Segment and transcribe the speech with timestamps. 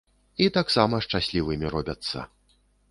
[0.45, 2.29] І таксама шчаслівымі робяцца.